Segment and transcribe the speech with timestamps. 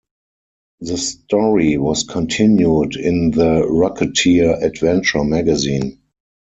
[0.79, 6.01] The story was continued in the "Rocketeer Adventure Magazine".